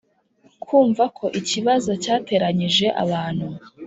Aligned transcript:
kumva 0.63 1.03
ko 1.17 1.25
ikibazo 1.39 1.91
cyateranyije 2.03 2.87
abantu 3.03 3.47